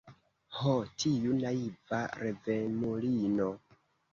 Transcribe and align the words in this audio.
Ho, 0.59 0.71
tiu 1.03 1.35
naiva 1.43 2.01
revemulino! 2.25 3.53